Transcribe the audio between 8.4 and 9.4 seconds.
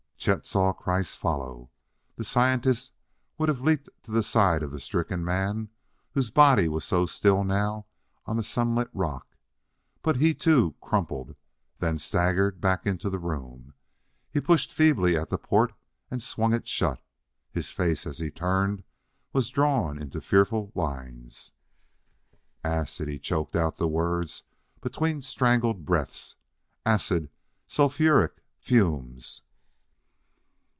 sunlit rock;